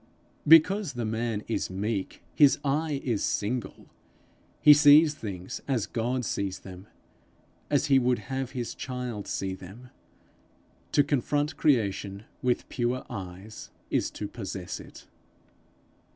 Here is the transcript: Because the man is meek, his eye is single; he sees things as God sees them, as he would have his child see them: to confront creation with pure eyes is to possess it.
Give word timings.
Because 0.47 0.93
the 0.93 1.05
man 1.05 1.43
is 1.47 1.69
meek, 1.69 2.23
his 2.33 2.57
eye 2.65 2.99
is 3.03 3.23
single; 3.23 3.85
he 4.59 4.73
sees 4.73 5.13
things 5.13 5.61
as 5.67 5.85
God 5.85 6.25
sees 6.25 6.57
them, 6.61 6.87
as 7.69 7.85
he 7.85 7.99
would 7.99 8.17
have 8.17 8.53
his 8.53 8.73
child 8.73 9.27
see 9.27 9.53
them: 9.53 9.91
to 10.91 11.03
confront 11.03 11.55
creation 11.55 12.23
with 12.41 12.67
pure 12.67 13.05
eyes 13.11 13.69
is 13.91 14.09
to 14.09 14.27
possess 14.27 14.79
it. 14.79 15.05